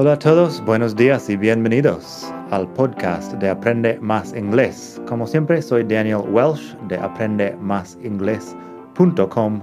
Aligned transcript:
Hola 0.00 0.12
a 0.12 0.18
todos, 0.20 0.64
buenos 0.64 0.94
días 0.94 1.28
y 1.28 1.36
bienvenidos 1.36 2.32
al 2.52 2.72
podcast 2.74 3.32
de 3.32 3.50
Aprende 3.50 3.98
Más 4.00 4.32
Inglés. 4.32 5.02
Como 5.08 5.26
siempre, 5.26 5.60
soy 5.60 5.82
Daniel 5.82 6.22
Welsh 6.30 6.76
de 6.86 6.96
aprendemásinglés.com, 6.98 9.60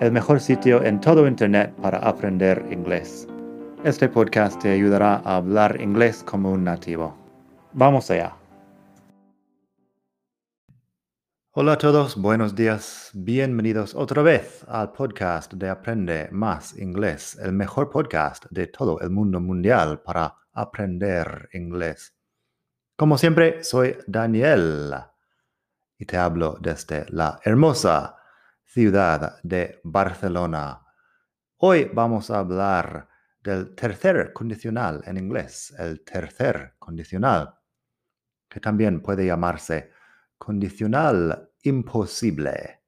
el 0.00 0.10
mejor 0.10 0.40
sitio 0.40 0.82
en 0.82 0.98
todo 1.02 1.28
Internet 1.28 1.70
para 1.82 1.98
aprender 1.98 2.64
inglés. 2.70 3.28
Este 3.84 4.08
podcast 4.08 4.58
te 4.58 4.70
ayudará 4.70 5.16
a 5.16 5.36
hablar 5.36 5.78
inglés 5.82 6.24
como 6.24 6.50
un 6.50 6.64
nativo. 6.64 7.14
Vamos 7.74 8.10
allá. 8.10 8.41
Hola 11.54 11.74
a 11.74 11.78
todos, 11.78 12.16
buenos 12.16 12.54
días, 12.54 13.10
bienvenidos 13.12 13.94
otra 13.94 14.22
vez 14.22 14.64
al 14.68 14.90
podcast 14.90 15.52
de 15.52 15.68
Aprende 15.68 16.30
Más 16.32 16.78
Inglés, 16.78 17.38
el 17.42 17.52
mejor 17.52 17.90
podcast 17.90 18.46
de 18.48 18.68
todo 18.68 18.98
el 19.00 19.10
mundo 19.10 19.38
mundial 19.38 20.00
para 20.00 20.34
aprender 20.54 21.50
inglés. 21.52 22.16
Como 22.96 23.18
siempre, 23.18 23.62
soy 23.62 23.98
Daniel 24.06 24.94
y 25.98 26.06
te 26.06 26.16
hablo 26.16 26.56
desde 26.58 27.04
la 27.10 27.38
hermosa 27.44 28.16
ciudad 28.64 29.36
de 29.42 29.78
Barcelona. 29.84 30.80
Hoy 31.58 31.90
vamos 31.92 32.30
a 32.30 32.38
hablar 32.38 33.10
del 33.42 33.74
tercer 33.74 34.32
condicional 34.32 35.02
en 35.04 35.18
inglés, 35.18 35.74
el 35.78 36.02
tercer 36.02 36.76
condicional, 36.78 37.54
que 38.48 38.58
también 38.58 39.02
puede 39.02 39.26
llamarse 39.26 39.91
condicional 40.42 41.50
imposible. 41.62 42.80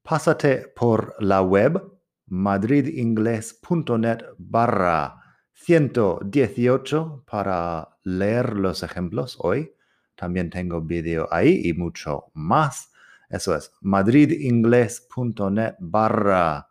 Pásate 0.00 0.68
por 0.76 1.16
la 1.18 1.42
web 1.42 1.82
madridingles.net 2.26 4.18
barra 4.38 5.20
118 5.54 7.24
para 7.28 7.98
leer 8.04 8.52
los 8.54 8.84
ejemplos 8.84 9.36
hoy. 9.40 9.74
También 10.14 10.50
tengo 10.50 10.80
vídeo 10.80 11.26
ahí 11.32 11.62
y 11.64 11.72
mucho 11.72 12.30
más. 12.34 12.92
Eso 13.28 13.56
es 13.56 13.72
madridingles.net 13.80 15.74
barra 15.80 16.70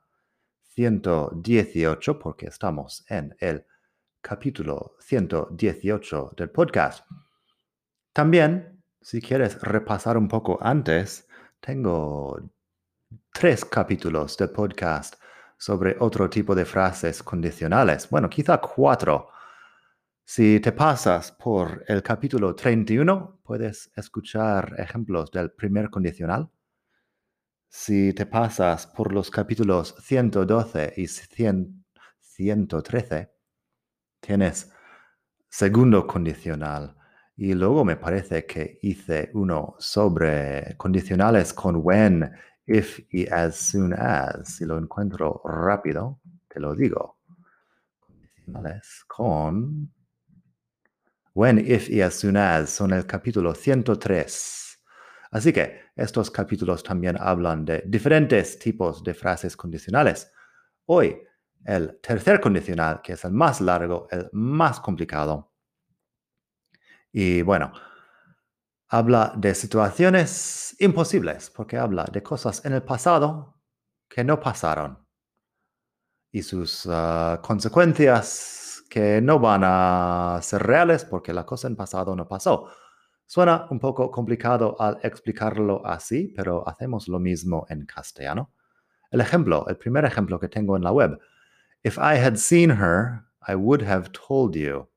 118 0.70 2.18
porque 2.18 2.46
estamos 2.46 3.04
en 3.10 3.36
el 3.40 3.66
capítulo 4.22 4.96
118 5.00 6.34
del 6.38 6.50
podcast. 6.50 7.06
También 8.14 8.77
si 9.02 9.22
quieres 9.22 9.62
repasar 9.62 10.18
un 10.18 10.28
poco 10.28 10.58
antes, 10.62 11.28
tengo 11.60 12.52
tres 13.32 13.66
capítulos 13.66 14.38
de 14.38 14.48
podcast 14.48 15.16
sobre 15.58 15.96
otro 16.00 16.30
tipo 16.30 16.56
de 16.56 16.66
frases 16.66 17.24
condicionales. 17.24 18.10
Bueno, 18.10 18.30
quizá 18.30 18.60
cuatro. 18.60 19.30
Si 20.26 20.60
te 20.60 20.74
pasas 20.74 21.32
por 21.32 21.86
el 21.88 22.04
capítulo 22.04 22.54
31, 22.54 23.40
puedes 23.44 23.90
escuchar 23.96 24.76
ejemplos 24.78 25.32
del 25.32 25.52
primer 25.52 25.90
condicional. 25.90 26.52
Si 27.70 28.14
te 28.14 28.26
pasas 28.26 28.88
por 28.88 29.14
los 29.14 29.32
capítulos 29.32 29.96
112 30.02 30.94
y 30.98 31.08
113, 31.08 33.32
tienes 34.20 34.74
segundo 35.48 36.06
condicional 36.06 36.97
y 37.38 37.54
luego 37.54 37.86
me 37.86 37.98
parece 37.98 38.48
que 38.48 38.80
hice 38.82 39.30
uno 39.36 39.76
sobre 39.78 40.76
condicionales 40.76 41.54
con 41.54 41.76
when, 41.84 42.32
if 42.66 43.00
y 43.12 43.28
as 43.28 43.56
soon 43.56 43.94
as. 43.94 44.56
Si 44.56 44.66
lo 44.66 44.80
encuentro 44.80 45.42
rápido, 45.46 46.20
te 46.48 46.60
lo 46.60 46.74
digo. 46.74 47.20
Condicionales 48.00 49.06
con 49.08 49.94
when, 51.36 51.60
if 51.60 51.92
y 51.92 52.02
as 52.02 52.16
soon 52.16 52.38
as 52.38 52.72
son 52.72 52.92
el 52.94 53.06
capítulo 53.06 53.54
103. 53.54 54.80
Así 55.30 55.54
que 55.54 55.82
estos 55.96 56.32
capítulos 56.32 56.82
también 56.82 57.18
hablan 57.20 57.66
de 57.66 57.84
diferentes 57.86 58.58
tipos 58.58 59.04
de 59.04 59.14
frases 59.14 59.56
condicionales. 59.56 60.32
Hoy, 60.88 61.22
el 61.66 62.00
tercer 62.02 62.42
condicional, 62.42 63.00
que 63.04 63.14
es 63.14 63.24
el 63.26 63.34
más 63.34 63.62
largo, 63.62 64.08
el 64.10 64.28
más 64.32 64.80
complicado, 64.80 65.52
y 67.20 67.42
bueno, 67.42 67.72
habla 68.90 69.34
de 69.36 69.56
situaciones 69.56 70.76
imposibles, 70.78 71.50
porque 71.50 71.76
habla 71.76 72.06
de 72.12 72.22
cosas 72.22 72.64
en 72.64 72.74
el 72.74 72.84
pasado 72.84 73.56
que 74.08 74.24
no 74.24 74.40
pasaron 74.40 75.04
y 76.32 76.44
sus 76.44 76.88
ah, 76.88 77.40
consecuencias 77.42 78.84
que 78.88 79.20
no 79.20 79.40
van 79.40 79.64
a 79.66 80.38
ser 80.44 80.62
reales 80.62 81.06
porque 81.06 81.34
la 81.34 81.44
cosa 81.44 81.68
en 81.68 81.76
pasado 81.76 82.16
no 82.16 82.28
pasó. 82.28 82.70
Suena 83.26 83.66
un 83.72 83.80
poco 83.80 84.12
complicado 84.12 84.80
al 84.80 85.00
explicarlo 85.02 85.84
así, 85.88 86.32
pero 86.36 86.70
hacemos 86.70 87.08
lo 87.08 87.18
mismo 87.18 87.66
en 87.70 87.88
castellano. 87.88 88.54
El 89.10 89.22
ejemplo, 89.22 89.66
el 89.68 89.78
primer 89.78 90.06
ejemplo 90.06 90.40
que 90.40 90.50
tengo 90.50 90.78
en 90.78 90.84
la 90.84 90.92
web. 90.92 91.18
If 91.84 91.98
I 91.98 92.20
had 92.24 92.36
seen 92.36 92.70
her, 92.70 93.24
I 93.48 93.56
would 93.56 93.82
have 93.82 94.12
told 94.12 94.56
you 94.56 94.88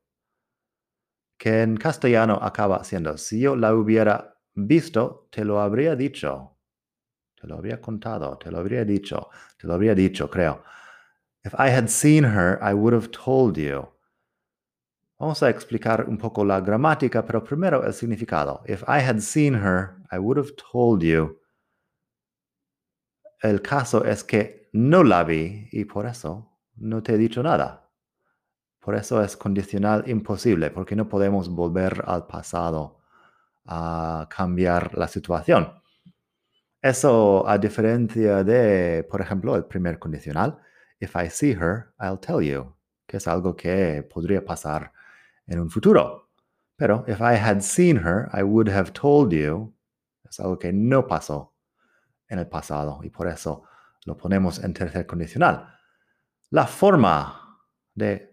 que 1.41 1.63
en 1.63 1.75
castellano 1.75 2.37
acaba 2.39 2.83
siendo, 2.83 3.17
si 3.17 3.39
yo 3.39 3.55
la 3.55 3.73
hubiera 3.73 4.37
visto, 4.53 5.27
te 5.31 5.43
lo 5.43 5.59
habría 5.59 5.95
dicho. 5.95 6.55
Te 7.33 7.47
lo 7.47 7.55
habría 7.55 7.81
contado, 7.81 8.37
te 8.37 8.51
lo 8.51 8.59
habría 8.59 8.85
dicho, 8.85 9.27
te 9.57 9.65
lo 9.65 9.73
habría 9.73 9.95
dicho, 9.95 10.29
creo. 10.29 10.61
If 11.43 11.55
I 11.55 11.71
had 11.71 11.87
seen 11.87 12.25
her, 12.25 12.59
I 12.61 12.75
would 12.75 12.93
have 12.93 13.09
told 13.09 13.57
you. 13.57 13.87
Vamos 15.17 15.41
a 15.41 15.49
explicar 15.49 16.07
un 16.07 16.19
poco 16.19 16.45
la 16.45 16.61
gramática, 16.61 17.25
pero 17.25 17.43
primero 17.43 17.83
el 17.83 17.93
significado. 17.93 18.61
If 18.67 18.83
I 18.83 19.01
had 19.01 19.19
seen 19.19 19.55
her, 19.55 19.95
I 20.11 20.19
would 20.19 20.37
have 20.37 20.51
told 20.71 21.01
you. 21.01 21.39
El 23.41 23.63
caso 23.63 24.05
es 24.05 24.23
que 24.23 24.69
no 24.73 25.03
la 25.03 25.23
vi 25.23 25.69
y 25.71 25.85
por 25.85 26.05
eso 26.05 26.59
no 26.75 27.01
te 27.01 27.15
he 27.15 27.17
dicho 27.17 27.41
nada. 27.41 27.80
Por 28.81 28.95
eso 28.95 29.23
es 29.23 29.37
condicional 29.37 30.03
imposible, 30.07 30.71
porque 30.71 30.95
no 30.95 31.07
podemos 31.07 31.47
volver 31.49 32.03
al 32.05 32.25
pasado 32.25 32.99
a 33.65 34.27
cambiar 34.29 34.97
la 34.97 35.07
situación. 35.07 35.71
Eso 36.81 37.47
a 37.47 37.59
diferencia 37.59 38.43
de, 38.43 39.03
por 39.03 39.21
ejemplo, 39.21 39.55
el 39.55 39.65
primer 39.65 39.99
condicional, 39.99 40.57
if 40.99 41.15
I 41.15 41.29
see 41.29 41.51
her, 41.51 41.93
I'll 41.99 42.19
tell 42.19 42.41
you, 42.41 42.75
que 43.05 43.17
es 43.17 43.27
algo 43.27 43.55
que 43.55 44.01
podría 44.11 44.43
pasar 44.43 44.91
en 45.45 45.59
un 45.59 45.69
futuro. 45.69 46.29
Pero 46.75 47.05
if 47.07 47.19
I 47.19 47.35
had 47.35 47.61
seen 47.61 47.97
her, 47.97 48.29
I 48.33 48.41
would 48.41 48.67
have 48.67 48.91
told 48.93 49.31
you, 49.31 49.75
es 50.27 50.39
algo 50.39 50.57
que 50.57 50.73
no 50.73 51.05
pasó 51.05 51.53
en 52.27 52.39
el 52.39 52.47
pasado 52.47 53.01
y 53.03 53.11
por 53.11 53.27
eso 53.27 53.63
lo 54.05 54.17
ponemos 54.17 54.63
en 54.63 54.73
tercer 54.73 55.05
condicional. 55.05 55.67
La 56.49 56.65
forma 56.65 57.59
de 57.93 58.30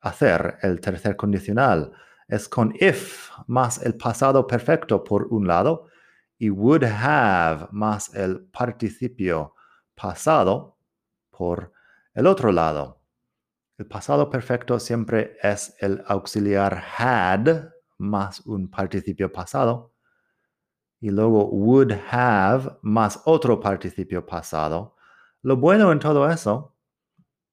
hacer 0.00 0.58
el 0.62 0.80
tercer 0.80 1.16
condicional 1.16 1.92
es 2.28 2.48
con 2.48 2.74
if 2.78 3.30
más 3.46 3.82
el 3.84 3.96
pasado 3.96 4.46
perfecto 4.46 5.02
por 5.02 5.26
un 5.30 5.46
lado 5.46 5.86
y 6.38 6.48
would 6.48 6.84
have 6.84 7.68
más 7.72 8.14
el 8.14 8.44
participio 8.46 9.54
pasado 9.94 10.78
por 11.30 11.72
el 12.14 12.26
otro 12.26 12.52
lado. 12.52 13.00
El 13.76 13.86
pasado 13.86 14.30
perfecto 14.30 14.78
siempre 14.78 15.36
es 15.42 15.74
el 15.80 16.02
auxiliar 16.06 16.82
had 16.98 17.70
más 17.98 18.40
un 18.46 18.70
participio 18.70 19.30
pasado 19.30 19.92
y 21.00 21.10
luego 21.10 21.46
would 21.46 21.92
have 22.10 22.78
más 22.82 23.20
otro 23.24 23.58
participio 23.58 24.24
pasado. 24.24 24.96
Lo 25.42 25.56
bueno 25.56 25.92
en 25.92 25.98
todo 25.98 26.30
eso 26.30 26.76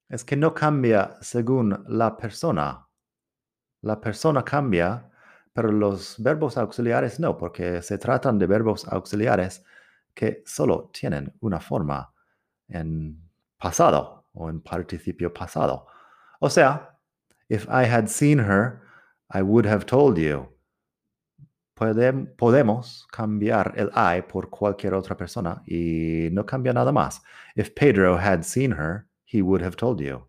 es 0.09 0.23
que 0.23 0.35
no 0.35 0.53
cambia 0.53 1.17
según 1.21 1.83
la 1.87 2.15
persona. 2.15 2.87
La 3.81 3.99
persona 3.99 4.43
cambia, 4.43 5.09
pero 5.53 5.71
los 5.71 6.21
verbos 6.21 6.57
auxiliares 6.57 7.19
no, 7.19 7.37
porque 7.37 7.81
se 7.81 7.97
tratan 7.97 8.37
de 8.39 8.47
verbos 8.47 8.87
auxiliares 8.87 9.63
que 10.13 10.43
solo 10.45 10.89
tienen 10.91 11.33
una 11.41 11.59
forma 11.59 12.13
en 12.67 13.21
pasado 13.57 14.25
o 14.33 14.49
en 14.49 14.61
participio 14.61 15.33
pasado. 15.33 15.87
O 16.39 16.49
sea, 16.49 16.97
if 17.49 17.65
I 17.65 17.85
had 17.85 18.07
seen 18.07 18.39
her, 18.39 18.81
I 19.33 19.41
would 19.41 19.65
have 19.65 19.85
told 19.85 20.17
you. 20.17 20.57
podemos 22.37 23.05
cambiar 23.11 23.73
el 23.75 23.91
I 23.95 24.23
por 24.23 24.49
cualquier 24.49 24.95
otra 24.95 25.15
persona 25.15 25.61
y 25.67 26.29
no 26.31 26.43
cambia 26.43 26.73
nada 26.73 26.91
más. 26.91 27.21
If 27.55 27.71
Pedro 27.75 28.17
had 28.17 28.43
seen 28.43 28.71
her, 28.71 29.07
he 29.27 29.41
would 29.41 29.61
have 29.61 29.75
told 29.75 29.99
you. 29.99 30.27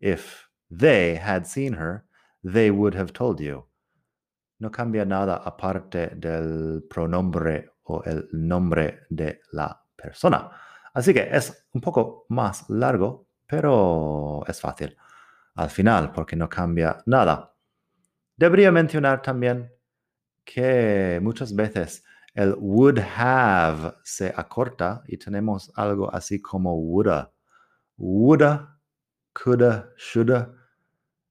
If 0.00 0.48
they 0.70 1.16
had 1.16 1.46
seen 1.46 1.74
her, 1.74 2.04
they 2.42 2.70
would 2.70 2.94
have 2.94 3.12
told 3.12 3.40
you. 3.40 3.64
No 4.58 4.70
cambia 4.70 5.04
nada 5.04 5.42
aparte 5.44 6.16
del 6.16 6.82
pronombre 6.88 7.68
o 7.84 8.02
el 8.06 8.26
nombre 8.32 9.00
de 9.10 9.40
la 9.52 9.76
persona. 9.96 10.50
Así 10.94 11.12
que 11.12 11.28
es 11.30 11.66
un 11.74 11.80
poco 11.80 12.24
más 12.30 12.64
largo, 12.70 13.28
pero 13.46 14.42
es 14.48 14.60
fácil. 14.60 14.96
al 15.56 15.70
final 15.70 16.12
porque 16.12 16.36
no 16.36 16.48
cambia 16.48 17.02
nada. 17.06 17.54
Debería 18.36 18.70
mencionar 18.70 19.22
también 19.22 19.70
que 20.44 21.18
muchas 21.22 21.54
veces 21.54 22.04
el 22.34 22.54
would 22.58 22.98
have 22.98 23.94
se 24.04 24.32
acorta 24.36 25.02
y 25.06 25.16
tenemos 25.16 25.72
algo 25.74 26.12
así 26.14 26.40
como 26.40 26.74
woulda. 26.74 27.32
Woulda, 27.98 28.78
coulda, 29.32 29.94
shoulda 29.96 30.52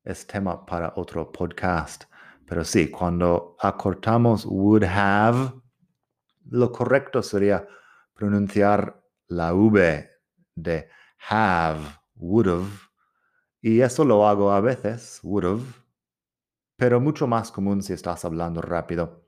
es 0.04 0.26
tema 0.26 0.66
para 0.66 0.94
otro 0.96 1.32
podcast. 1.32 2.06
Pero 2.48 2.64
sí, 2.64 2.90
cuando 2.90 3.56
acortamos 3.60 4.46
would 4.46 4.84
have, 4.84 5.54
lo 6.50 6.72
correcto 6.72 7.22
sería 7.22 7.68
pronunciar 8.16 9.00
la 9.28 9.54
V 9.54 10.10
de 10.56 10.90
have, 11.30 11.80
would 12.16 12.48
have. 12.48 12.70
Y 13.62 13.82
eso 13.82 14.04
lo 14.04 14.28
hago 14.28 14.52
a 14.52 14.60
veces, 14.60 15.20
would 15.22 15.46
have. 15.46 15.64
Pero 16.78 17.00
mucho 17.00 17.28
más 17.28 17.52
común 17.52 17.84
si 17.84 17.94
estás 17.94 18.26
hablando 18.26 18.62
rápido 18.62 19.24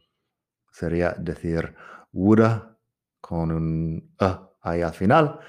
sería 0.71 1.11
decir 1.11 1.75
woulda 2.11 2.77
con 3.21 3.51
un 3.51 4.15
e 4.19 4.35
ahí 4.61 4.81
al 4.81 4.93
final. 4.93 5.39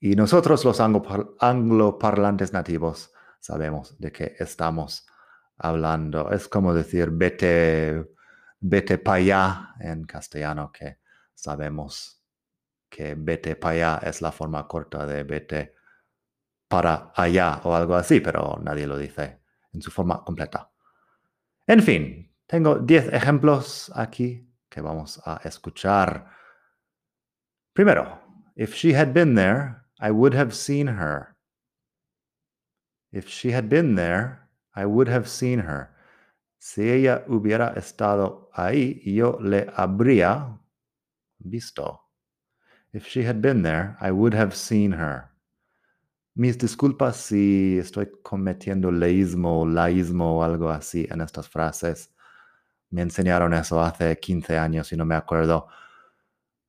Y 0.00 0.16
nosotros 0.16 0.64
los 0.64 0.80
angloparlantes 0.80 2.54
nativos 2.54 3.12
sabemos 3.38 3.98
de 3.98 4.10
qué 4.10 4.34
estamos 4.38 5.06
hablando. 5.58 6.30
Es 6.30 6.48
como 6.48 6.72
decir 6.72 7.10
vete, 7.10 8.10
vete 8.60 8.96
para 8.96 9.16
allá 9.16 9.74
en 9.78 10.04
castellano, 10.04 10.72
que 10.72 10.98
sabemos 11.34 12.24
que 12.88 13.14
vete 13.14 13.56
para 13.56 13.74
allá 13.74 14.08
es 14.08 14.22
la 14.22 14.32
forma 14.32 14.66
corta 14.66 15.06
de 15.06 15.22
vete 15.22 15.74
para 16.66 17.12
allá 17.14 17.60
o 17.64 17.74
algo 17.74 17.94
así, 17.94 18.20
pero 18.20 18.58
nadie 18.62 18.86
lo 18.86 18.96
dice 18.96 19.42
en 19.72 19.82
su 19.82 19.90
forma 19.90 20.24
completa. 20.24 20.70
En 21.66 21.82
fin, 21.82 22.34
tengo 22.46 22.76
10 22.76 23.12
ejemplos 23.12 23.92
aquí 23.94 24.50
que 24.68 24.80
vamos 24.80 25.20
a 25.24 25.40
escuchar. 25.44 26.26
Primero, 27.72 28.20
if 28.56 28.74
she 28.74 28.96
had 28.96 29.12
been 29.12 29.34
there, 29.34 29.79
I 30.00 30.10
would 30.10 30.34
have 30.34 30.54
seen 30.54 30.86
her. 30.86 31.36
If 33.12 33.28
she 33.28 33.50
had 33.50 33.68
been 33.68 33.96
there, 33.96 34.48
I 34.74 34.86
would 34.86 35.08
have 35.08 35.28
seen 35.28 35.58
her. 35.60 35.90
Si 36.58 36.88
ella 36.88 37.24
hubiera 37.28 37.74
estado 37.76 38.50
ahí, 38.56 39.02
yo 39.04 39.38
le 39.40 39.66
habría 39.76 40.58
visto. 41.38 42.00
If 42.92 43.06
she 43.06 43.22
had 43.24 43.40
been 43.40 43.62
there, 43.62 43.96
I 44.00 44.10
would 44.10 44.34
have 44.34 44.54
seen 44.54 44.92
her. 44.92 45.30
Mis 46.34 46.56
disculpas 46.56 47.16
si 47.16 47.78
estoy 47.78 48.10
cometiendo 48.22 48.90
leísmo, 48.90 49.66
laísmo 49.66 50.38
o 50.38 50.42
algo 50.42 50.70
así 50.70 51.06
en 51.10 51.20
estas 51.20 51.48
frases. 51.48 52.14
Me 52.90 53.02
enseñaron 53.02 53.52
eso 53.52 53.82
hace 53.82 54.18
15 54.18 54.56
años 54.56 54.92
y 54.92 54.96
no 54.96 55.04
me 55.04 55.14
acuerdo. 55.14 55.68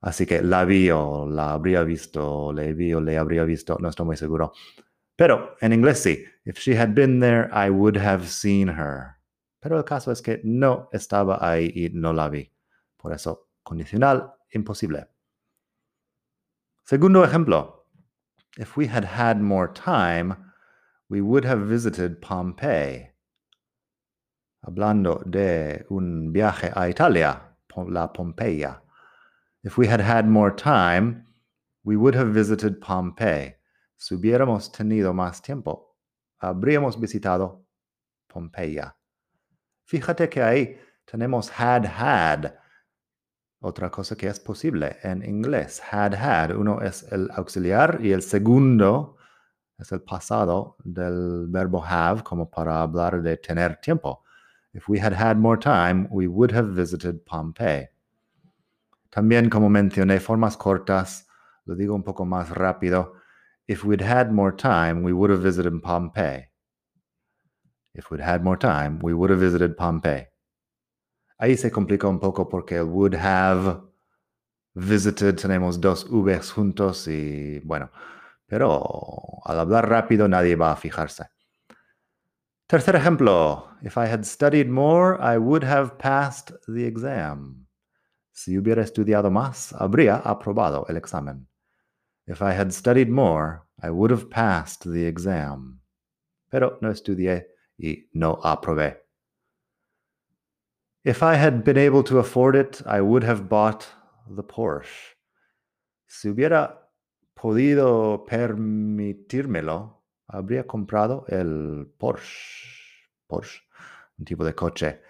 Así 0.02 0.26
que 0.26 0.42
la 0.42 0.66
vi 0.66 0.90
o 0.90 1.28
la 1.28 1.54
habría 1.54 1.84
visto, 1.84 2.52
le 2.52 2.74
vi 2.74 2.94
o 2.94 3.02
le 3.02 3.18
habría 3.18 3.44
visto, 3.44 3.78
no 3.80 3.90
estoy 3.90 4.06
muy 4.06 4.18
seguro. 4.18 4.54
Pero 5.16 5.56
en 5.62 5.74
inglés 5.74 6.00
sí. 6.00 6.26
If 6.44 6.58
she 6.58 6.76
had 6.76 6.90
been 6.96 7.20
there, 7.20 7.50
I 7.54 7.70
would 7.70 7.98
have 7.98 8.28
seen 8.28 8.68
her. 8.68 9.18
Pero 9.60 9.78
el 9.78 9.84
caso 9.84 10.12
es 10.12 10.22
que 10.22 10.42
no 10.44 10.90
estaba 10.92 11.38
ahí 11.40 11.72
y 11.76 11.90
no 11.94 12.14
la 12.14 12.30
vi. 12.30 12.52
Por 12.98 13.14
eso, 13.14 13.50
condicional, 13.62 14.34
imposible. 14.52 15.08
Segundo 16.84 17.24
ejemplo. 17.24 17.86
If 18.58 18.76
we 18.76 18.88
had 18.88 19.06
had 19.06 19.38
more 19.38 19.72
time, 19.72 20.36
we 21.10 21.22
would 21.22 21.46
have 21.46 21.62
visited 21.62 22.20
Pompeii 22.20 23.12
hablando 24.62 25.22
de 25.26 25.86
un 25.90 26.32
viaje 26.32 26.72
a 26.74 26.90
Italia, 26.90 27.58
la 27.88 28.12
Pompeya. 28.12 28.81
If 29.64 29.78
we 29.78 29.88
had 29.88 30.02
had 30.02 30.28
more 30.28 30.52
time, 30.52 31.28
we 31.84 31.96
would 31.96 32.16
have 32.16 32.34
visited 32.34 32.82
Pompeii. 32.82 33.56
Si 33.98 34.16
hubiéramos 34.16 34.72
tenido 34.72 35.14
más 35.14 35.42
tiempo, 35.42 35.96
habríamos 36.42 37.00
visitado 37.00 37.64
Pompeya. 38.28 38.96
Fíjate 39.86 40.30
que 40.30 40.42
ahí 40.42 40.78
tenemos 41.06 41.50
had 41.50 41.86
had. 41.86 42.54
Otra 43.62 43.92
cosa 43.92 44.16
que 44.16 44.28
es 44.28 44.40
posible 44.40 44.98
en 45.04 45.22
inglés, 45.22 45.80
had 45.80 46.16
had. 46.16 46.56
Uno 46.56 46.82
es 46.82 47.04
el 47.12 47.30
auxiliar 47.32 48.00
y 48.02 48.12
el 48.12 48.24
segundo 48.24 49.18
es 49.78 49.92
el 49.92 50.02
pasado 50.02 50.78
del 50.84 51.46
verbo 51.50 51.84
have 51.84 52.24
como 52.24 52.50
para 52.50 52.82
hablar 52.82 53.22
de 53.22 53.38
tener 53.38 53.80
tiempo. 53.80 54.24
If 54.74 54.90
we 54.90 55.00
had 55.00 55.14
had 55.14 55.38
more 55.38 55.58
time, 55.58 56.08
we 56.10 56.28
would 56.28 56.52
have 56.52 56.70
visited 56.74 57.24
Pompeii. 57.26 57.90
También, 59.12 59.50
como 59.50 59.70
mencioné, 59.70 60.20
formas 60.22 60.56
cortas, 60.56 61.28
lo 61.66 61.76
digo 61.76 61.94
un 61.94 62.04
poco 62.04 62.26
más 62.26 62.50
rápido. 62.50 63.14
If 63.68 63.84
we'd 63.84 64.02
had 64.02 64.32
more 64.32 64.56
time, 64.56 65.04
we 65.04 65.12
would 65.12 65.30
have 65.30 65.44
visited 65.44 65.82
Pompeii. 65.82 66.50
If 67.94 68.10
we'd 68.10 68.22
had 68.22 68.42
more 68.42 68.58
time, 68.58 69.00
we 69.04 69.14
would 69.14 69.30
have 69.30 69.42
visited 69.42 69.76
Pompeii. 69.76 70.28
Ahí 71.38 71.58
se 71.58 71.70
complica 71.70 72.08
un 72.08 72.20
poco 72.20 72.48
porque 72.48 72.78
el 72.78 72.86
would 72.86 73.16
have 73.16 73.82
visited 74.76 75.36
tenemos 75.36 75.82
dos 75.82 76.06
Vs 76.10 76.52
juntos 76.52 77.08
y 77.08 77.60
bueno, 77.66 77.92
pero 78.48 79.42
al 79.44 79.60
hablar 79.60 79.90
rápido 79.90 80.30
nadie 80.30 80.56
va 80.56 80.72
a 80.72 80.78
fijarse. 80.78 81.26
Tercer 82.68 82.96
ejemplo. 82.96 83.68
If 83.82 83.98
I 83.98 84.06
had 84.06 84.24
studied 84.24 84.70
more, 84.70 85.18
I 85.20 85.38
would 85.38 85.64
have 85.66 85.98
passed 85.98 86.54
the 86.68 86.86
exam. 86.86 87.68
Si 88.32 88.58
hubiera 88.58 88.82
estudiado 88.82 89.30
más, 89.30 89.74
habría 89.74 90.16
aprobado 90.16 90.86
el 90.88 90.98
examen. 90.98 91.48
If 92.28 92.42
I 92.42 92.54
had 92.54 92.72
studied 92.72 93.10
more, 93.10 93.64
I 93.82 93.90
would 93.90 94.12
have 94.12 94.30
passed 94.30 94.84
the 94.84 95.08
exam. 95.08 95.82
Pero 96.50 96.78
no 96.82 96.90
estudié 96.90 97.48
y 97.78 98.10
no 98.14 98.40
aprobé. 98.44 98.98
If 101.04 101.24
I 101.24 101.36
had 101.36 101.64
been 101.64 101.78
able 101.78 102.04
to 102.04 102.20
afford 102.20 102.56
it, 102.56 102.82
I 102.86 103.02
would 103.02 103.24
have 103.24 103.50
bought 103.50 103.88
the 104.30 104.44
Porsche. 104.44 105.16
Si 106.08 106.30
hubiera 106.30 106.78
podido 107.36 108.24
permitírmelo, 108.26 110.04
habría 110.28 110.68
comprado 110.68 111.26
el 111.28 111.88
Porsche. 111.98 113.10
Porsche, 113.28 113.62
un 114.20 114.26
tipo 114.26 114.44
de 114.44 114.54
coche. 114.54 115.02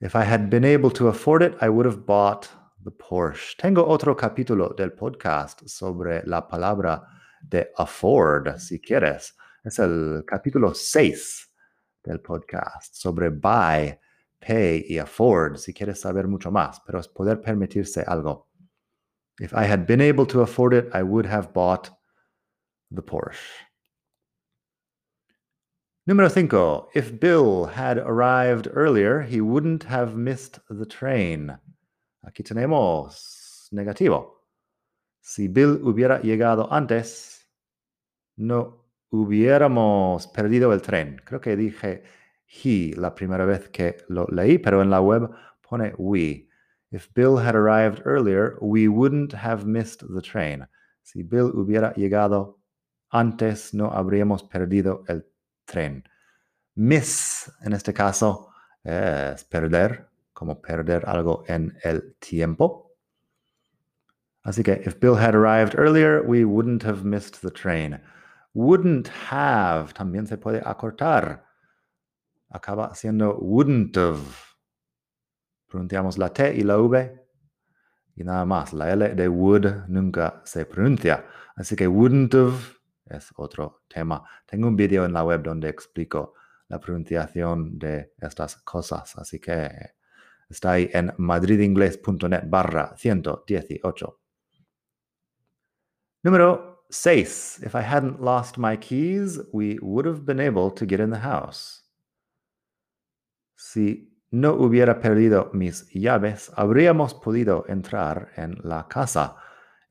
If 0.00 0.16
I 0.16 0.24
had 0.24 0.50
been 0.50 0.64
able 0.64 0.90
to 0.90 1.08
afford 1.08 1.42
it, 1.42 1.56
I 1.60 1.68
would 1.68 1.86
have 1.86 2.04
bought 2.04 2.48
the 2.84 2.90
Porsche. 2.90 3.56
Tengo 3.56 3.86
otro 3.86 4.14
capítulo 4.14 4.76
del 4.76 4.90
podcast 4.90 5.68
sobre 5.68 6.22
la 6.26 6.42
palabra 6.42 7.02
de 7.48 7.68
afford, 7.78 8.58
si 8.58 8.80
quieres. 8.80 9.32
Es 9.64 9.78
el 9.78 10.24
capítulo 10.26 10.74
6 10.74 11.48
del 12.04 12.18
podcast 12.18 12.94
sobre 12.94 13.30
buy, 13.30 13.98
pay 14.40 14.84
y 14.90 14.98
afford, 14.98 15.56
si 15.56 15.72
quieres 15.72 16.00
saber 16.00 16.26
mucho 16.28 16.50
más, 16.50 16.80
pero 16.84 16.98
es 16.98 17.08
poder 17.08 17.40
permitirse 17.40 18.04
algo. 18.06 18.48
If 19.40 19.54
I 19.54 19.64
had 19.64 19.86
been 19.86 20.00
able 20.00 20.26
to 20.26 20.42
afford 20.42 20.74
it, 20.74 20.88
I 20.92 21.02
would 21.02 21.26
have 21.26 21.52
bought 21.54 21.90
the 22.90 23.02
Porsche. 23.02 23.63
Número 26.06 26.30
5. 26.30 26.90
If 26.92 27.18
Bill 27.18 27.64
had 27.64 27.96
arrived 27.96 28.68
earlier, 28.74 29.22
he 29.22 29.40
wouldn't 29.40 29.84
have 29.84 30.16
missed 30.16 30.58
the 30.68 30.84
train. 30.84 31.58
Aquí 32.26 32.42
tenemos 32.42 33.70
negativo. 33.72 34.42
Si 35.22 35.48
Bill 35.48 35.80
hubiera 35.82 36.20
llegado 36.20 36.68
antes, 36.70 37.48
no 38.36 38.84
hubiéramos 39.10 40.26
perdido 40.26 40.74
el 40.74 40.82
tren. 40.82 41.22
Creo 41.24 41.40
que 41.40 41.56
dije 41.56 42.02
he 42.46 42.94
la 42.98 43.14
primera 43.14 43.46
vez 43.46 43.70
que 43.70 43.96
lo 44.10 44.26
leí, 44.26 44.58
pero 44.58 44.82
en 44.82 44.90
la 44.90 45.00
web 45.00 45.30
pone 45.62 45.94
we. 45.96 46.50
If 46.90 47.08
Bill 47.14 47.38
had 47.38 47.54
arrived 47.54 48.02
earlier, 48.04 48.58
we 48.60 48.88
wouldn't 48.88 49.32
have 49.32 49.64
missed 49.64 50.04
the 50.06 50.20
train. 50.20 50.66
Si 51.02 51.22
Bill 51.22 51.50
hubiera 51.54 51.94
llegado 51.94 52.60
antes, 53.10 53.72
no 53.72 53.90
habríamos 53.90 54.42
perdido 54.42 55.02
el 55.08 55.22
tren 55.22 55.33
tren. 55.64 56.04
Miss, 56.74 57.52
en 57.62 57.72
este 57.72 57.92
caso, 57.92 58.50
es 58.82 59.44
perder, 59.44 60.08
como 60.32 60.60
perder 60.60 61.08
algo 61.08 61.44
en 61.46 61.76
el 61.82 62.16
tiempo. 62.18 62.92
Así 64.42 64.62
que, 64.62 64.82
if 64.84 64.98
Bill 65.00 65.16
had 65.16 65.34
arrived 65.34 65.74
earlier, 65.78 66.22
we 66.22 66.44
wouldn't 66.44 66.84
have 66.84 67.04
missed 67.04 67.40
the 67.40 67.50
train. 67.50 68.00
Wouldn't 68.52 69.08
have 69.30 69.94
también 69.94 70.26
se 70.26 70.36
puede 70.36 70.60
acortar. 70.64 71.44
Acaba 72.50 72.94
siendo 72.94 73.38
wouldn't 73.38 73.96
have. 73.96 74.22
Pronunciamos 75.66 76.18
la 76.18 76.28
T 76.28 76.54
y 76.54 76.62
la 76.62 76.76
V 76.76 77.24
y 78.16 78.22
nada 78.22 78.44
más. 78.44 78.72
La 78.72 78.92
L 78.92 79.14
de 79.14 79.28
would 79.28 79.88
nunca 79.88 80.42
se 80.44 80.64
pronuncia. 80.66 81.26
Así 81.56 81.74
que 81.74 81.88
wouldn't 81.88 82.34
have 82.34 82.78
es 83.06 83.32
otro 83.36 83.82
tema. 83.88 84.22
Tengo 84.46 84.68
un 84.68 84.76
video 84.76 85.04
en 85.04 85.12
la 85.12 85.24
web 85.24 85.42
donde 85.42 85.68
explico 85.68 86.34
la 86.68 86.80
pronunciación 86.80 87.78
de 87.78 88.12
estas 88.18 88.56
cosas, 88.56 89.16
así 89.16 89.38
que 89.38 89.70
está 90.48 90.72
ahí 90.72 90.90
en 90.92 91.12
madridingles.net 91.18 92.44
barra 92.46 92.94
118. 92.96 94.20
Número 96.22 96.86
6. 96.90 97.62
If 97.64 97.74
I 97.74 97.82
hadn't 97.82 98.20
lost 98.20 98.56
my 98.56 98.76
keys, 98.76 99.40
we 99.52 99.78
would 99.82 100.06
have 100.06 100.24
been 100.24 100.40
able 100.40 100.70
to 100.70 100.86
get 100.86 101.00
in 101.00 101.10
the 101.10 101.18
house. 101.18 101.82
Si 103.56 104.10
no 104.30 104.54
hubiera 104.54 105.00
perdido 105.00 105.50
mis 105.52 105.86
llaves, 105.92 106.50
habríamos 106.56 107.14
podido 107.14 107.64
entrar 107.68 108.32
en 108.36 108.56
la 108.62 108.88
casa. 108.88 109.36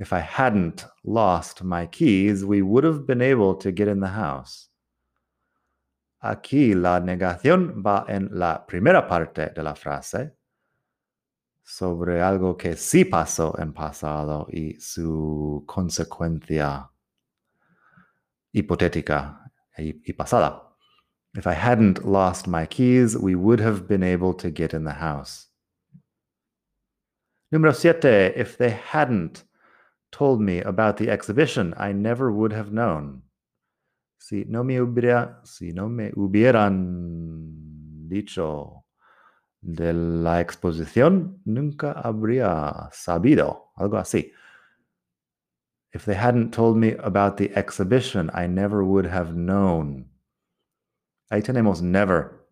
If 0.04 0.12
I 0.12 0.20
hadn't 0.20 0.86
lost 1.06 1.64
my 1.64 1.86
keys, 1.86 2.44
we 2.44 2.62
would 2.62 2.84
have 2.84 3.08
been 3.08 3.22
able 3.22 3.56
to 3.56 3.72
get 3.72 3.88
in 3.88 4.02
the 4.02 4.10
house. 4.10 4.68
Aquí 6.22 6.76
la 6.76 7.00
negación 7.00 7.82
va 7.82 8.04
en 8.10 8.28
la 8.34 8.66
primera 8.68 9.08
parte 9.08 9.54
de 9.56 9.64
la 9.64 9.76
frase 9.76 10.34
sobre 11.64 12.22
algo 12.22 12.58
que 12.58 12.76
sí 12.76 13.06
pasó 13.06 13.58
en 13.58 13.72
pasado 13.72 14.46
y 14.52 14.76
su 14.78 15.64
consecuencia 15.66 16.90
hipotética 18.54 19.40
y, 19.78 20.02
y 20.06 20.12
pasada. 20.12 20.64
If 21.34 21.48
I 21.48 21.54
hadn't 21.54 22.04
lost 22.04 22.46
my 22.46 22.66
keys, 22.66 23.16
we 23.16 23.36
would 23.36 23.62
have 23.62 23.88
been 23.88 24.04
able 24.04 24.34
to 24.34 24.52
get 24.52 24.74
in 24.74 24.84
the 24.84 24.96
house. 25.00 25.48
Número 27.54 27.74
siete, 27.74 28.34
if 28.36 28.58
they 28.58 28.72
hadn't 28.72 29.46
told 30.14 30.40
me 30.40 30.62
about 30.62 30.98
the 30.98 31.10
exhibition, 31.10 31.74
I 31.76 31.92
never 31.92 32.32
would 32.32 32.54
have 32.54 32.72
known. 32.72 33.24
Si 34.20 34.46
no 34.48 34.64
me 34.64 34.80
hubieran 34.80 35.42
dicho 38.08 38.86
de 39.62 39.92
la 39.94 40.40
exposición, 40.40 41.42
nunca 41.46 41.92
habría 41.92 42.90
sabido, 42.92 43.72
algo 43.76 43.98
así. 43.98 44.32
If 45.94 46.06
they 46.06 46.16
hadn't 46.16 46.54
told 46.54 46.78
me 46.78 46.96
about 47.00 47.38
the 47.38 47.52
exhibition, 47.56 48.30
I 48.34 48.48
never 48.48 48.84
would 48.84 49.08
have 49.08 49.34
known. 49.36 50.10
Ahí 51.30 51.42
tenemos 51.42 51.82
never 51.82 52.48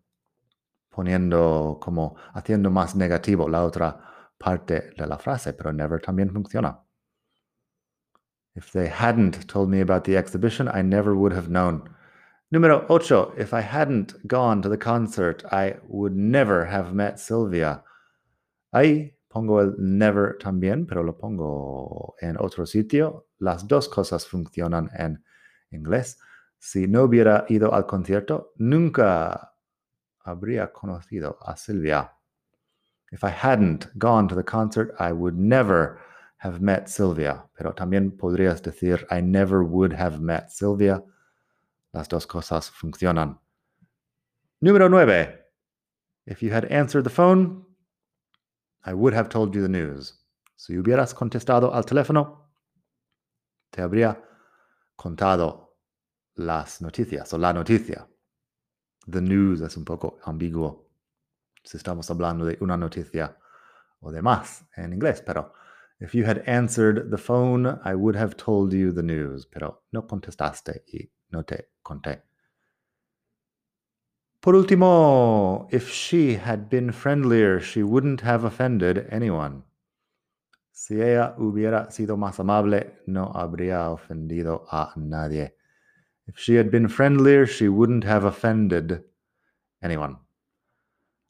poniendo 0.90 1.78
como 1.80 2.16
haciendo 2.34 2.70
más 2.70 2.94
negativo 2.94 3.48
la 3.48 3.64
otra 3.64 3.98
parte 4.36 4.90
de 4.96 5.06
la 5.06 5.18
frase, 5.18 5.54
pero 5.54 5.72
never 5.72 6.00
también 6.00 6.30
funciona. 6.30 6.81
If 8.54 8.72
they 8.72 8.88
hadn't 8.88 9.48
told 9.48 9.70
me 9.70 9.80
about 9.80 10.04
the 10.04 10.16
exhibition, 10.16 10.68
I 10.68 10.82
never 10.82 11.14
would 11.14 11.32
have 11.32 11.48
known. 11.48 11.88
Número 12.52 12.84
ocho. 12.90 13.32
If 13.38 13.54
I 13.54 13.62
hadn't 13.62 14.26
gone 14.26 14.60
to 14.60 14.68
the 14.68 14.76
concert, 14.76 15.42
I 15.50 15.76
would 15.88 16.14
never 16.14 16.66
have 16.66 16.92
met 16.92 17.18
Sylvia. 17.18 17.82
Ahí 18.74 19.14
pongo 19.30 19.58
el 19.58 19.74
never 19.78 20.36
también, 20.38 20.86
pero 20.86 21.02
lo 21.02 21.14
pongo 21.14 22.14
en 22.20 22.36
otro 22.38 22.66
sitio. 22.66 23.24
Las 23.40 23.66
dos 23.66 23.88
cosas 23.88 24.26
funcionan 24.26 24.90
en 24.98 25.22
inglés. 25.72 26.18
Si 26.58 26.86
no 26.86 27.04
hubiera 27.04 27.46
ido 27.48 27.72
al 27.72 27.86
concierto, 27.86 28.52
nunca 28.58 29.54
habría 30.24 30.72
conocido 30.72 31.38
a 31.40 31.56
Silvia. 31.56 32.12
If 33.10 33.24
I 33.24 33.30
hadn't 33.30 33.88
gone 33.98 34.28
to 34.28 34.34
the 34.34 34.44
concert, 34.44 34.94
I 34.98 35.12
would 35.12 35.36
never 35.36 35.98
have 36.42 36.60
met 36.60 36.88
Sylvia. 36.88 37.48
Pero 37.56 37.72
también 37.72 38.16
podrías 38.16 38.62
decir, 38.62 39.06
I 39.10 39.20
never 39.22 39.62
would 39.62 39.92
have 39.92 40.20
met 40.20 40.50
Sylvia. 40.50 41.02
Las 41.92 42.08
dos 42.08 42.26
cosas 42.26 42.70
funcionan. 42.70 43.38
Número 44.60 44.88
nueve. 44.88 45.38
If 46.26 46.42
you 46.42 46.52
had 46.52 46.70
answered 46.70 47.04
the 47.04 47.10
phone, 47.10 47.64
I 48.84 48.94
would 48.94 49.14
have 49.14 49.28
told 49.28 49.54
you 49.54 49.62
the 49.62 49.68
news. 49.68 50.18
Si 50.56 50.76
hubieras 50.76 51.14
contestado 51.14 51.74
al 51.74 51.84
teléfono, 51.84 52.52
te 53.70 53.82
habría 53.82 54.22
contado 54.96 55.76
las 56.34 56.80
noticias 56.80 57.32
o 57.32 57.38
la 57.38 57.52
noticia. 57.52 58.08
The 59.06 59.20
news 59.20 59.60
es 59.60 59.76
un 59.76 59.84
poco 59.84 60.18
ambiguo 60.24 60.88
si 61.64 61.76
estamos 61.76 62.10
hablando 62.10 62.44
de 62.44 62.56
una 62.60 62.76
noticia 62.76 63.36
o 64.00 64.10
de 64.10 64.22
más 64.22 64.64
en 64.76 64.92
inglés, 64.92 65.22
pero 65.24 65.52
if 66.02 66.16
you 66.16 66.24
had 66.24 66.42
answered 66.48 67.12
the 67.12 67.16
phone, 67.16 67.78
I 67.84 67.94
would 67.94 68.16
have 68.16 68.36
told 68.36 68.72
you 68.72 68.90
the 68.90 69.04
news, 69.04 69.46
pero 69.46 69.82
no 69.92 70.02
contestaste 70.02 70.82
y 70.92 71.08
no 71.30 71.42
te 71.42 71.68
conté. 71.84 72.22
Por 74.40 74.54
último, 74.56 75.68
if 75.70 75.88
she 75.88 76.34
had 76.34 76.68
been 76.68 76.90
friendlier, 76.90 77.60
she 77.60 77.84
wouldn't 77.84 78.22
have 78.22 78.42
offended 78.42 79.06
anyone. 79.12 79.62
Si 80.72 81.00
ella 81.00 81.36
hubiera 81.38 81.92
sido 81.92 82.16
más 82.16 82.40
amable, 82.40 82.98
no 83.06 83.30
habría 83.32 83.88
ofendido 83.90 84.66
a 84.72 84.92
nadie. 84.96 85.54
If 86.26 86.36
she 86.36 86.56
had 86.56 86.72
been 86.72 86.88
friendlier, 86.88 87.46
she 87.46 87.68
wouldn't 87.68 88.04
have 88.04 88.24
offended 88.24 89.04
anyone. 89.80 90.16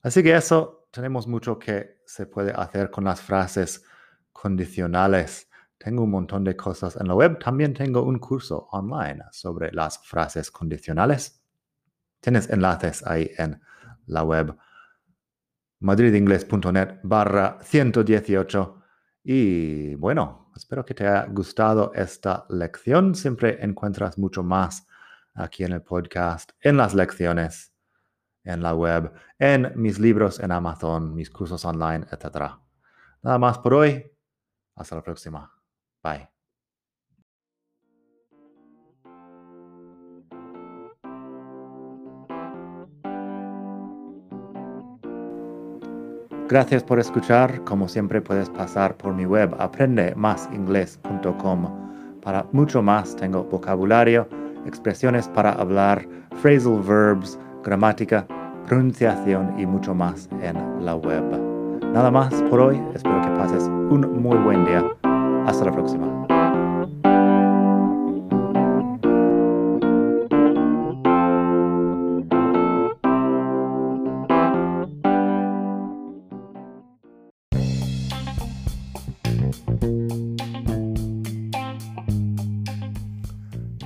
Así 0.03 0.23
que 0.23 0.35
eso, 0.35 0.89
tenemos 0.91 1.27
mucho 1.27 1.59
que 1.59 1.99
se 2.07 2.25
puede 2.25 2.53
hacer 2.53 2.91
con 2.91 3.05
las 3.05 3.21
frases 3.21 3.85
condicionales. 4.33 5.49
Tengo 5.79 6.05
un 6.05 6.11
montón 6.11 6.45
de 6.45 6.57
cosas 6.57 6.97
en 6.97 7.09
la 7.09 7.15
web. 7.15 7.39
También 7.39 7.75
tengo 7.75 8.03
un 8.03 8.19
curso 8.19 8.69
online 8.73 9.23
sobre 9.31 9.73
las 9.73 9.99
frases 9.99 10.51
condicionales. 10.51 11.43
Tienes 12.21 12.49
enlaces 12.51 13.05
ahí 13.07 13.31
en 13.39 13.61
la 14.07 14.23
web 14.23 14.57
madridingles.net 15.81 17.01
barra 17.03 17.59
118. 17.63 18.83
Y 19.25 19.95
bueno, 19.97 20.43
Espero 20.55 20.85
que 20.85 20.95
te 20.95 21.07
haya 21.07 21.27
gustado 21.27 21.93
esta 21.95 22.45
lección. 22.51 23.15
Siempre 23.15 23.59
encuentras 23.65 24.19
mucho 24.19 24.43
más 24.43 24.87
aquí 25.35 25.65
en 25.65 25.73
el 25.73 25.83
podcast, 25.83 26.53
en 26.61 26.77
las 26.77 26.95
lecciones, 26.95 27.73
en 28.45 28.63
la 28.63 28.75
web, 28.75 29.13
en 29.39 29.73
mis 29.77 29.99
libros 29.99 30.41
en 30.41 30.53
Amazon, 30.53 31.15
mis 31.15 31.31
cursos 31.31 31.65
online, 31.65 32.07
etc. 32.13 32.53
Nada 33.23 33.39
más 33.39 33.59
por 33.59 33.75
hoy. 33.75 34.12
Hasta 34.83 34.97
la 34.97 35.03
próxima. 35.03 35.51
Bye. 36.03 36.29
Gracias 46.49 46.83
por 46.83 46.99
escuchar. 46.99 47.63
Como 47.65 47.87
siempre 47.89 48.21
puedes 48.21 48.51
pasar 48.51 48.97
por 48.97 49.15
mi 49.15 49.25
web 49.25 49.55
aprendemasingles.com. 49.59 52.21
Para 52.21 52.45
mucho 52.51 52.83
más 52.83 53.15
tengo 53.17 53.45
vocabulario, 53.45 54.29
expresiones 54.67 55.29
para 55.29 55.53
hablar, 55.53 56.09
phrasal 56.43 56.83
verbs, 56.83 57.39
gramática, 57.63 58.27
pronunciación 58.67 59.59
y 59.59 59.67
mucho 59.67 59.95
más 59.95 60.29
en 60.43 60.85
la 60.85 60.97
web. 60.97 61.52
Nada 61.93 62.11
más 62.11 62.33
por 62.45 62.59
hoy. 62.59 62.81
Espero 62.95 63.21
que 63.21 63.29
pases 63.37 63.65
un 63.65 64.23
muy 64.23 64.39
buen 64.39 64.65
día. 64.65 64.83
Hasta 65.47 65.67
la 65.67 65.73
próxima. 65.73 66.27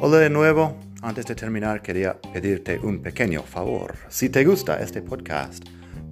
Hola 0.01 0.19
de 0.19 0.31
nuevo. 0.31 0.77
Antes 1.03 1.27
de 1.27 1.35
terminar, 1.35 1.83
quería 1.83 2.21
pedirte 2.33 2.79
un 2.79 3.03
pequeño 3.03 3.43
favor. 3.43 3.97
Si 4.09 4.29
te 4.29 4.45
gusta 4.45 4.79
este 4.81 5.03
podcast, 5.03 5.65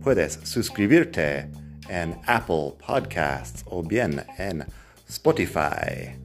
puedes 0.02 0.40
suscribirte 0.42 1.50
en 1.88 2.16
Apple 2.26 2.74
Podcasts 2.86 3.64
o 3.66 3.82
bien 3.82 4.22
en 4.38 4.64
Spotify. 5.08 6.16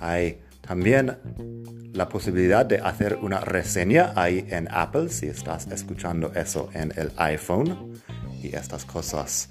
Hay 0.00 0.38
también 0.60 1.16
la 1.92 2.08
posibilidad 2.08 2.64
de 2.64 2.78
hacer 2.78 3.18
una 3.20 3.40
reseña 3.40 4.12
ahí 4.14 4.46
en 4.48 4.68
Apple 4.70 5.08
si 5.08 5.26
estás 5.26 5.66
escuchando 5.66 6.32
eso 6.34 6.70
en 6.74 6.92
el 6.96 7.12
iPhone. 7.16 8.00
Y 8.42 8.54
estas 8.54 8.84
cosas 8.84 9.50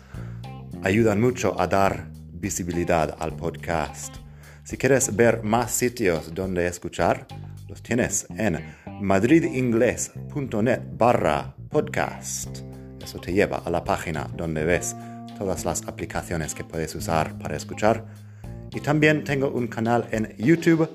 ayudan 0.83 1.21
mucho 1.21 1.59
a 1.59 1.67
dar 1.67 2.07
visibilidad 2.31 3.15
al 3.19 3.35
podcast. 3.35 4.15
Si 4.63 4.77
quieres 4.77 5.15
ver 5.15 5.43
más 5.43 5.71
sitios 5.71 6.33
donde 6.33 6.67
escuchar, 6.67 7.27
los 7.67 7.83
tienes 7.83 8.25
en 8.37 8.59
madridingles.net 9.01 10.81
barra 10.93 11.55
podcast. 11.69 12.59
Eso 13.03 13.19
te 13.19 13.33
lleva 13.33 13.57
a 13.57 13.69
la 13.69 13.83
página 13.83 14.29
donde 14.35 14.63
ves 14.63 14.95
todas 15.39 15.65
las 15.65 15.87
aplicaciones 15.87 16.53
que 16.53 16.63
puedes 16.63 16.93
usar 16.93 17.39
para 17.39 17.55
escuchar. 17.55 18.05
Y 18.71 18.81
también 18.81 19.23
tengo 19.23 19.49
un 19.49 19.67
canal 19.67 20.07
en 20.11 20.35
YouTube 20.37 20.87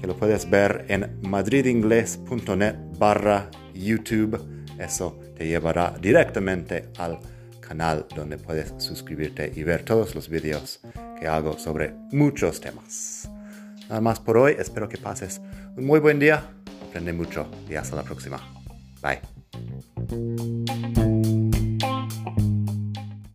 que 0.00 0.06
lo 0.06 0.16
puedes 0.16 0.48
ver 0.48 0.86
en 0.88 1.18
madridingles.net 1.22 2.76
barra 2.98 3.50
YouTube. 3.74 4.40
Eso 4.78 5.18
te 5.36 5.46
llevará 5.46 5.94
directamente 6.00 6.90
al 6.98 7.18
canal 7.60 8.06
donde 8.14 8.38
puedes 8.38 8.72
suscribirte 8.78 9.52
y 9.54 9.62
ver 9.62 9.82
todos 9.82 10.14
los 10.14 10.28
vídeos 10.28 10.80
que 11.18 11.26
hago 11.26 11.58
sobre 11.58 11.94
muchos 12.12 12.60
temas. 12.60 13.28
Nada 13.88 14.00
más 14.00 14.20
por 14.20 14.38
hoy, 14.38 14.54
espero 14.58 14.88
que 14.88 14.96
pases 14.96 15.40
un 15.76 15.84
muy 15.86 16.00
buen 16.00 16.18
día, 16.18 16.50
aprende 16.86 17.12
mucho 17.12 17.50
y 17.68 17.74
hasta 17.74 17.96
la 17.96 18.02
próxima. 18.02 18.40
Bye. 19.02 19.20